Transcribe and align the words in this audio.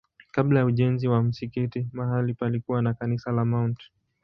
Kabla 0.31 0.59
ya 0.59 0.65
ujenzi 0.65 1.07
wa 1.07 1.23
msikiti 1.23 1.87
mahali 1.93 2.33
palikuwa 2.33 2.81
na 2.81 2.93
kanisa 2.93 3.31
la 3.31 3.45
Mt. 3.45 3.77